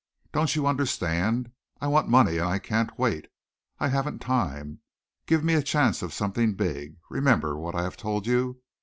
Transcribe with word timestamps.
Don't 0.31 0.55
you 0.55 0.65
understand? 0.65 1.51
I 1.79 1.85
want 1.85 2.09
money, 2.09 2.39
and 2.39 2.49
I 2.49 2.57
can't 2.57 2.97
wait. 2.97 3.27
I 3.79 3.89
haven't 3.89 4.17
time. 4.17 4.79
Give 5.27 5.43
me 5.43 5.53
a 5.53 5.61
chance 5.61 6.01
of 6.01 6.11
something 6.11 6.55
big. 6.55 6.97
Remember 7.11 7.55
what 7.55 7.75
I 7.75 7.83
have 7.83 7.97
told 7.97 8.25
you. 8.25 8.61